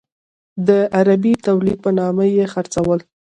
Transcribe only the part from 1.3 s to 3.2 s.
تولید په نامه یې خرڅول.